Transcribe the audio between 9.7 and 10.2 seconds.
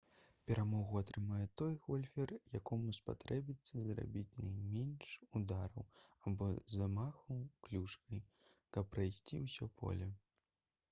поле